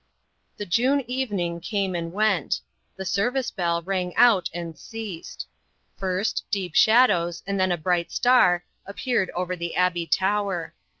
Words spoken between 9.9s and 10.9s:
tower.